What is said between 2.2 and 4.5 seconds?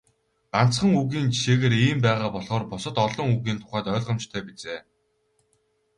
болохоор бусад олон үгийн тухайд ойлгомжтой